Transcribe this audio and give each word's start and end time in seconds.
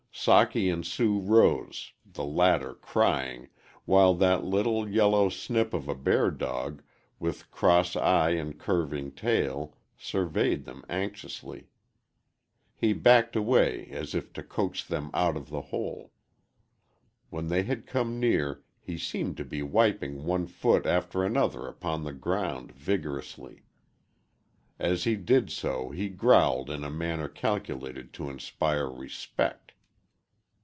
Socky 0.13 0.71
and 0.71 0.85
Sue 0.85 1.17
rose, 1.19 1.93
the 2.05 2.25
latter 2.25 2.75
crying, 2.75 3.47
while 3.85 4.13
that 4.15 4.43
little, 4.43 4.87
yellow 4.87 5.29
snip 5.29 5.73
of 5.73 5.87
a 5.87 5.95
bear 5.95 6.29
dog, 6.29 6.83
with 7.17 7.49
cross 7.49 7.95
eye 7.95 8.31
and 8.31 8.59
curving 8.59 9.13
tail, 9.13 9.75
surveyed 9.97 10.65
them 10.65 10.83
anxiously. 10.89 11.69
He 12.75 12.91
backed 12.93 13.35
away 13.37 13.87
as 13.89 14.13
if 14.13 14.31
to 14.33 14.43
coax 14.43 14.83
them 14.85 15.09
out 15.15 15.35
of 15.37 15.49
the 15.49 15.61
hole. 15.61 16.11
When 17.31 17.47
they 17.47 17.63
had 17.63 17.87
come 17.87 18.19
near 18.19 18.63
he 18.81 18.97
seemed 18.99 19.37
to 19.37 19.45
be 19.45 19.63
wiping 19.63 20.25
one 20.25 20.45
foot 20.45 20.85
after 20.85 21.23
another 21.23 21.65
upon 21.67 22.03
the 22.03 22.13
ground 22.13 22.73
vigorously. 22.73 23.63
As 24.77 25.05
he 25.05 25.15
did 25.15 25.49
so 25.49 25.89
he 25.89 26.09
growled 26.09 26.69
in 26.69 26.83
a 26.83 26.91
manner 26.91 27.29
calculated 27.29 28.13
to 28.15 28.29
inspire 28.29 28.87
respect. 28.87 29.69